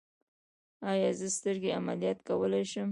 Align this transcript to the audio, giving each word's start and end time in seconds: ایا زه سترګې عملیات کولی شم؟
ایا 0.89 1.09
زه 1.19 1.27
سترګې 1.37 1.69
عملیات 1.79 2.19
کولی 2.27 2.63
شم؟ 2.71 2.79